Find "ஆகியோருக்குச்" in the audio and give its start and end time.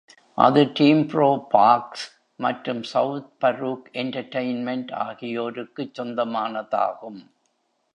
5.05-5.95